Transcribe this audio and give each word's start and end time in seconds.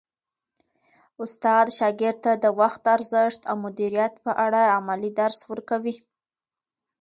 استاد 1.23 1.65
شاګرد 1.77 2.17
ته 2.25 2.31
د 2.43 2.45
وخت 2.59 2.79
د 2.83 2.87
ارزښت 2.97 3.41
او 3.49 3.55
مدیریت 3.65 4.13
په 4.25 4.31
اړه 4.45 4.61
عملي 4.77 5.11
درس 5.19 5.39
ورکوي. 5.51 5.95